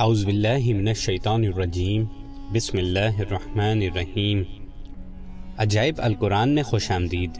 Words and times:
اعوذ 0.00 0.24
باللہ 0.24 0.72
من 0.74 0.88
الشیطان 0.88 1.44
الرجیم۔ 1.44 2.04
بسم 2.52 2.78
اللہ 2.78 3.18
الرحمن 3.18 3.82
الرحیم۔ 3.82 4.42
عجائب 5.58 5.94
القرآن 5.98 6.48
میں 6.48 6.62
خوش 6.62 6.90
آمدید۔ 6.90 7.30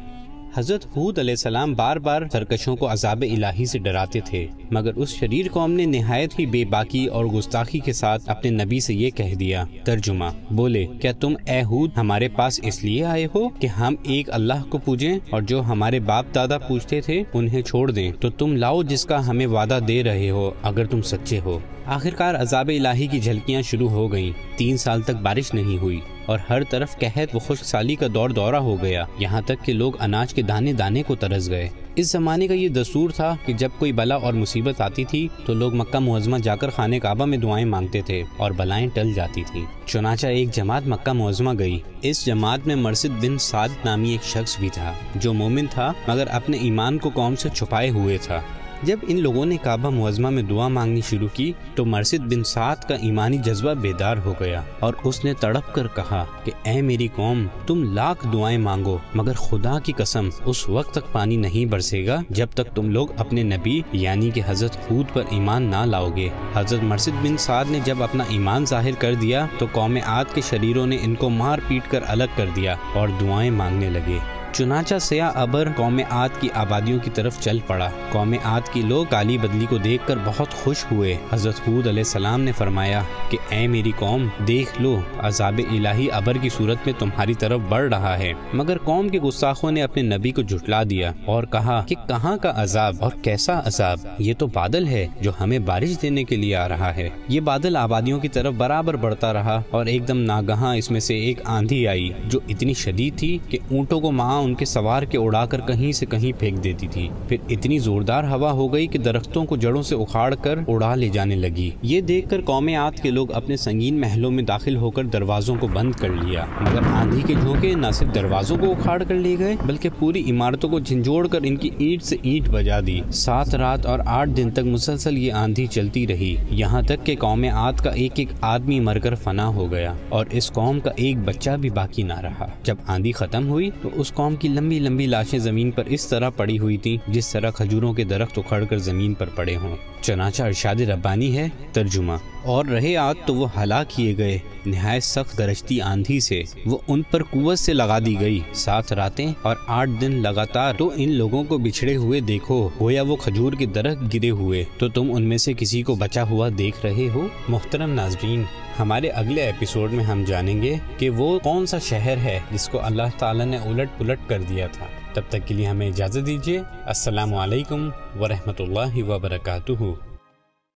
حضرت 0.55 0.87
حود 0.87 1.19
علیہ 1.19 1.33
السلام 1.33 1.75
بار 1.75 1.97
بار 1.97 2.23
سرکشوں 2.33 2.77
کو 2.77 2.93
عذاب 2.93 3.25
الہی 3.31 3.67
سے 3.67 3.79
ڈراتے 3.79 4.21
تھے، 4.21 4.47
مگر 4.71 4.95
اس 4.95 5.09
شریر 5.09 5.47
قوم 5.53 5.73
نے 5.73 5.85
نہایت 5.85 6.39
ہی 6.39 6.47
بے 6.47 6.65
باکی 6.65 7.07
اور 7.07 7.25
گستاخی 7.25 7.79
کے 7.79 7.93
ساتھ 7.93 8.23
اپنے 8.27 8.65
نبی 8.65 8.81
سے 8.81 8.95
یہ 8.95 9.11
کہہ 9.11 9.35
دیا، 9.35 9.65
ترجمہ، 9.85 10.25
بولے، 10.51 10.87
کیا 11.03 11.13
تم 11.13 11.35
اے 11.47 11.61
حود 11.61 11.91
ہمارے 11.97 12.29
پاس 12.29 12.61
اس 12.63 12.85
لیے 12.85 13.05
آئے 13.05 13.27
ہو 13.35 13.49
کہ 13.49 13.67
ہم 13.67 13.95
ایک 14.03 14.31
اللہ 14.31 14.65
کو 14.69 14.79
پوجیں 14.79 15.19
اور 15.31 15.43
جو 15.43 15.63
ہمارے 15.63 16.01
باپ 16.01 16.27
دادا 16.35 16.59
پوچھتے 16.59 17.01
تھے 17.01 17.23
انہیں 17.35 17.63
چھوڑ 17.63 17.91
دیں؟ 17.91 18.13
تو 18.21 18.31
تم 18.31 18.57
لاؤ 18.57 18.83
جس 18.83 19.05
کا 19.05 19.29
ہمیں 19.29 19.47
وعدہ 19.47 19.79
دے 19.89 20.03
رہے 20.03 20.31
ہو، 20.31 20.51
اگر 20.63 20.87
تم 20.87 21.03
سچے 21.03 21.41
ہو۔ 21.41 21.59
آخرکار 21.87 22.35
عذاب 22.35 22.69
الہی 22.69 23.07
کی 23.07 23.21
جھلکیاں 23.21 23.63
شروع 23.63 23.89
ہو 23.89 24.13
گئیں۔ 24.13 24.31
تین 24.57 24.77
سال 24.77 25.03
تک 25.03 25.11
بارش 25.11 25.55
نہیں 25.55 25.79
ہوئی۔ 25.79 26.01
اور 26.31 26.39
ہر 26.51 26.65
طرف 26.65 26.99
قحط 26.99 27.35
و 27.35 27.39
خشک 27.39 27.65
سالی 27.65 27.95
کا 27.95 28.07
دور 28.15 28.31
دورہ 28.31 28.57
ہو 28.57 28.83
گیا، 28.83 29.05
یہاں 29.19 29.41
تک 29.41 29.65
کہ 29.65 29.73
لوگ 29.73 29.93
اناج 30.01 30.35
کے 30.35 30.43
دانے 30.43 30.73
دانے 30.73 31.03
کو 31.03 31.15
ترس 31.15 31.49
گئے۔ 31.49 31.69
اس 31.97 32.11
زمانے 32.11 32.49
کا 32.49 32.55
یہ 32.55 32.69
دستور 32.69 33.11
تھا 33.11 33.37
کہ 33.47 33.53
جب 33.53 33.69
کوئی 33.79 33.93
بلا 33.93 34.15
اور 34.15 34.33
مصیبت 34.33 34.81
آتی 34.81 35.05
تھی، 35.05 35.29
تو 35.47 35.55
لوگ 35.55 35.75
مکہ 35.75 35.99
معظمہ 35.99 36.39
جا 36.39 36.57
کر 36.57 36.71
خانے 36.71 37.01
کعبہ 37.01 37.25
میں 37.25 37.39
دعائیں 37.39 37.67
مانگتے 37.67 38.01
تھے 38.01 38.23
اور 38.37 38.51
بلائیں 38.51 38.89
ٹل 38.95 39.13
جاتی 39.13 39.43
تھیں۔ 39.47 39.65
چنانچہ 39.87 40.27
ایک 40.27 40.55
جماعت 40.55 40.87
مکہ 40.87 41.13
معظمہ 41.13 41.51
گئی۔ 41.59 41.79
اس 42.03 42.27
جماعت 42.27 42.67
میں 42.67 42.77
مرسد 42.77 43.25
بن 43.25 43.39
سعد 43.39 43.69
نامی 43.85 44.11
ایک 44.11 44.25
شخص 44.25 44.59
بھی 44.59 44.69
تھا، 44.69 44.93
جو 45.15 45.33
مومن 45.33 45.67
تھا 45.71 45.93
مگر 46.09 46.27
اپنے 46.31 46.57
ایمان 46.57 46.99
کو 46.99 47.11
قوم 47.15 47.37
سے 47.37 47.49
چھپائے 47.55 47.91
ہوئے 47.91 48.19
تھا۔ 48.19 48.41
جب 48.83 48.97
ان 49.09 49.21
لوگوں 49.21 49.47
نے 49.47 49.57
کعبہ 49.57 49.91
معظمہ 49.91 50.31
میں 50.31 50.43
دعا 50.43 50.69
مانگنی 50.69 51.01
شروع 51.01 51.29
کی 51.33 51.53
تو 51.75 51.85
مرسد 51.85 52.35
بن 52.35 52.45
سعد 52.45 52.77
کا 52.77 52.95
ایمانی 52.95 53.39
جذبہ 53.39 53.75
بیدار 53.75 54.17
ہو 54.25 54.35
گیا 54.41 54.63
اور 54.81 54.95
اس 55.05 55.25
نے 55.25 55.35
تڑپ 55.35 55.75
کر 55.75 55.87
کہا 55.95 56.25
کہ 56.45 56.53
اے 56.63 56.83
میری 56.83 57.09
قوم، 57.15 57.47
تم 57.67 57.83
لاکھ 57.95 58.27
دعائیں 58.33 58.59
مانگو، 58.59 58.99
مگر 59.15 59.33
خدا 59.33 59.79
کی 59.79 59.93
قسم 59.93 60.29
اس 60.45 60.69
وقت 60.69 60.95
تک 60.95 61.13
پانی 61.13 61.37
نہیں 61.37 61.65
برسے 61.65 62.07
گا 62.07 62.23
جب 62.31 62.47
تک 62.55 62.75
تم 62.75 62.91
لوگ 62.91 63.09
اپنے 63.17 63.43
نبی 63.43 63.81
یعنی 63.93 64.31
کہ 64.31 64.43
حضرت 64.47 64.73
خود 64.89 65.15
پر 65.15 65.23
ایمان 65.31 65.63
نہ 65.63 65.85
لاؤ 65.85 66.11
گے۔ 66.17 66.29
حضرت 66.55 66.83
مرسد 66.83 67.23
بن 67.23 67.37
سعد 67.37 67.65
نے 67.69 67.81
جب 67.85 68.03
اپنا 68.03 68.25
ایمان 68.29 68.67
ظاہر 68.67 68.95
کر 68.99 69.15
دیا 69.15 69.47
تو 69.59 69.67
قوم 69.73 69.99
عاد 70.07 70.25
کے 70.35 70.41
شریروں 70.51 70.87
نے 70.87 70.99
ان 71.03 71.15
کو 71.15 71.29
مار 71.31 71.59
پیٹ 71.69 71.91
کر 71.91 72.01
الگ 72.07 72.37
کر 72.37 72.47
دیا 72.57 72.77
اور 72.95 73.09
دعائیں 73.21 73.51
مانگنے 73.51 73.91
لگے۔ 73.91 74.19
چنانچہ 74.53 74.95
سیاہ 75.01 75.31
ابر 75.35 75.69
قوم 75.77 76.01
عاد 76.11 76.29
کی 76.41 76.49
آبادیوں 76.55 76.99
کی 76.99 77.11
طرف 77.15 77.41
چل 77.41 77.59
پڑا۔ 77.67 77.89
قوم 78.11 78.35
عاد 78.45 78.61
کی 78.73 78.83
لوگ 78.83 79.05
کالی 79.09 79.39
بدلی 79.39 79.67
کو 79.67 79.79
دیکھ 79.79 80.03
کر 80.07 80.19
بہت 80.25 80.55
خوش 80.55 80.85
ہوئے۔ 80.93 81.17
حضرت 81.33 81.61
حود 81.69 81.87
علیہ 81.87 82.01
السلام 82.01 82.41
نے 82.41 82.53
فرمایا 82.53 83.03
کہ 83.31 83.39
اے 83.49 83.67
میری 83.67 83.93
قوم، 83.99 84.27
دیکھ 84.49 84.83
لو، 84.83 85.01
عذاب 85.19 85.61
الہی 85.71 86.11
ابر 86.11 86.37
کی 86.37 86.49
صورت 86.49 86.79
میں 86.87 86.95
تمہاری 86.99 87.35
طرف 87.35 87.61
بڑھ 87.69 87.95
رہا 87.95 88.19
ہے۔ 88.19 88.33
مگر 88.53 88.79
قوم 88.79 89.09
کے 89.09 89.21
گستاخوں 89.21 89.71
نے 89.71 89.83
اپنے 89.83 90.03
نبی 90.03 90.31
کو 90.31 90.43
جھٹلا 90.43 90.83
دیا 90.91 91.13
اور 91.25 91.45
کہا 91.45 91.85
کہ 91.89 91.97
کہاں 92.09 92.37
کا 92.37 92.53
عذاب 92.57 92.95
اور 93.01 93.13
کیسا 93.23 93.61
عذاب؟ 93.65 93.99
یہ 94.19 94.35
تو 94.39 94.47
بادل 94.47 94.87
ہے 94.87 95.07
جو 95.21 95.31
ہمیں 95.41 95.59
بارش 95.59 96.03
دینے 96.03 96.25
کے 96.25 96.37
لیے 96.37 96.57
آ 96.57 96.69
رہا 96.69 96.97
ہے۔ 96.97 97.09
یہ 97.29 97.41
بادل 97.41 97.77
آبادیوں 97.77 98.21
کی 98.21 98.29
طرف 98.29 98.55
برابر 98.55 98.97
بڑھتا 98.97 99.33
رہا 99.33 99.63
اور 99.71 99.87
ایک 99.87 100.09
دم 100.09 100.19
ناگہاں 100.19 100.77
اس 100.77 100.91
میں 100.91 101.01
سے 101.01 101.15
ایک 101.15 101.41
آندھی 101.45 101.89
آئی 101.89 102.11
جو 102.25 102.41
اتنی 102.49 102.75
شدید 102.75 103.19
تھی 103.19 103.39
کہ 103.49 103.59
اونٹوں 103.71 104.01
کو 104.01 104.13
ماں 104.13 104.40
ان 104.41 104.55
کے 104.55 104.65
سوار 104.65 105.03
کے 105.03 105.19
اڑا 105.19 105.47
کر 105.47 105.61
کہیں 105.61 105.93
سے 105.93 106.07
کہیں 106.07 106.41
پھینک 106.41 106.65
دیتی 106.65 106.89
تھی۔ 106.89 107.09
پھر 107.29 107.37
اتنی 107.49 107.79
زوردار 107.79 108.25
ہوا 108.25 108.53
ہو 108.53 108.73
گئی 108.73 108.87
کہ 108.87 108.99
درختوں 108.99 109.45
کو 109.45 109.57
جڑوں 109.57 109.83
سے 109.83 109.95
اکھاڑ 109.95 110.35
کر 110.35 110.59
اڑا 110.69 110.95
لے 110.95 111.09
جانے 111.09 111.37
لگی۔ 111.37 111.71
یہ 111.83 112.01
دیکھ 112.01 112.31
کر 112.31 112.41
قوم 112.41 112.71
آت 112.79 113.01
کے 113.01 113.11
لوگ 113.11 113.33
اپنے 113.33 113.57
سنگین 113.57 114.01
محلوں 114.01 114.31
میں 114.31 114.43
داخل 114.43 114.77
ہو 114.77 114.91
کر 114.91 115.05
دروازوں 115.05 115.57
کو 115.61 115.67
بند 115.67 115.93
کر 115.93 116.09
لیا۔ 116.09 116.45
مگر 116.61 116.81
آندھی 116.93 117.23
کے 117.27 117.35
جھونکے 117.41 117.75
نہ 117.75 117.87
صرف 117.95 118.15
دروازوں 118.15 118.57
کو 118.59 118.71
اکھاڑ 118.71 119.03
کر 119.03 119.15
لے 119.15 119.37
گئے، 119.39 119.57
بلکہ 119.67 119.89
پوری 119.99 120.31
عمارتوں 120.31 120.71
کو 120.71 120.81
جھنجھوڑ 120.81 121.29
کر 121.29 121.39
ان 121.43 121.57
کی 121.57 121.71
اینٹ 121.79 122.03
سے 122.03 122.17
اینٹ 122.23 122.49
بجا 122.49 122.81
دی۔ 122.87 123.01
سات 123.13 123.55
رات 123.55 123.87
اور 123.87 123.99
آٹھ 124.07 124.31
دن 124.31 124.51
تک 124.51 124.61
مسلسل 124.65 125.19
یہ 125.19 125.33
آندھی 125.33 125.67
چلتی 125.67 126.07
رہی۔ 126.07 126.37
یہاں 126.51 126.83
تک 126.83 127.07
کہ 127.07 127.17
قوم 127.17 127.45
آت 127.53 127.85
کا 127.85 127.91
ایک 127.91 128.13
ایک 128.15 128.29
آدمی 128.41 128.81
مر 128.81 128.99
کر 128.99 129.15
فنا 129.15 129.47
ہو 129.47 129.73
گیا 129.73 129.95
اور 130.09 130.27
اس 130.31 130.53
قوم 130.53 130.81
کا 130.81 130.91
ایک 130.97 131.19
بچہ 131.25 131.51
بھی 131.51 131.71
باقی 131.71 132.03
نہ 132.03 132.21
رہا۔ 132.21 132.47
جب 132.63 132.77
آندھی 132.87 133.13
ختم 133.13 133.49
ہوئی 133.49 133.71
تو 133.83 133.89
اس 133.95 134.13
قوم 134.13 134.30
کی 134.37 134.49
لمبی 134.49 134.79
لمبی 134.79 135.07
لاشیں 135.07 135.39
زمین 135.39 135.71
پر 135.71 135.85
اس 135.85 136.07
طرح 136.07 136.31
پڑی 136.31 136.59
ہوئی 136.59 136.77
تھی 136.77 136.97
جس 137.09 137.29
طرح 137.33 137.51
کھجوروں 137.51 137.93
کے 137.93 138.05
درخت 138.05 138.39
اکھڑ 138.39 138.65
کر 138.65 138.79
زمین 138.79 139.15
پر 139.15 139.27
پڑے 139.35 139.57
ہوں۔ 139.57 139.77
چنانچہ 140.01 140.43
ارشاد 140.43 140.81
ربانی 140.81 141.37
ہے 141.37 141.49
ترجمہ۔ 141.73 142.13
اور 142.45 142.65
رہے 142.65 142.97
آت 142.97 143.17
تو 143.27 143.35
وہ 143.35 143.47
ہلاک 143.63 143.91
کیے 143.91 144.17
گئے۔ 144.17 144.39
نہایت 144.67 145.03
سخت 145.03 145.39
گرجتی 145.39 145.81
آندھی 145.81 146.21
سے 146.21 146.43
وہ 146.67 146.79
ان 146.89 147.03
پر 147.11 147.23
قوت 147.23 147.59
سے 147.59 147.73
لگا 147.73 147.99
دی 147.99 148.21
گئی۔ 148.21 148.41
سات 148.53 148.93
راتیں 148.93 149.33
اور 149.43 149.57
آٹھ 149.67 149.91
دن 150.01 150.13
لگاتار 150.13 150.75
تو 150.75 150.93
ان 150.97 151.13
لوگوں 151.13 151.45
کو 151.45 151.59
بچھڑے 151.59 151.97
ہوئے 151.97 152.21
دیکھو۔ 152.21 152.69
گویا 152.81 153.03
وہ 153.03 153.17
کھجور 153.17 153.53
کے 153.53 153.67
درخت 153.67 154.15
گرے 154.15 154.31
ہوئے۔ 154.31 154.65
تو 154.79 154.89
تم 154.89 155.11
ان 155.15 155.23
میں 155.23 155.39
سے 155.39 155.53
کسی 155.57 155.83
کو 155.83 155.95
بچا 155.95 156.23
ہوا 156.23 156.49
دیکھ 156.59 156.87
رہے 156.87 157.09
ہو؟ 157.15 157.27
محترم 157.49 157.91
ناظرین 157.95 158.45
ہمارے 158.81 159.09
اگلے 159.09 159.43
ایپیسوڈ 159.43 159.93
میں 159.93 160.05
ہم 160.05 160.25
جانیں 160.27 160.63
گے 160.63 160.77
کہ 160.99 161.11
وہ 161.11 161.39
کون 161.39 161.67
سا 161.67 161.79
شہر 161.79 162.17
ہے 162.17 162.39
جس 162.51 162.69
کو 162.69 162.85
اللہ 162.85 163.19
تعالیٰ 163.19 163.47
نے 163.47 163.57
الٹ 163.57 163.99
پلٹ 163.99 164.19
کر 164.27 164.43
دیا 164.49 164.67
تھا۔ 164.67 164.87
تب 165.15 165.23
تک 165.29 165.47
کے 165.47 165.55
لیے 165.55 165.67
ہمیں 165.67 165.89
اجازت 165.89 166.27
دیجیے 166.27 166.61
السلام 166.87 167.35
علیکم 167.35 167.91
ورحمۃ 168.21 168.61
اللہ 168.61 169.03
وبرکاتہ۔ 169.09 170.10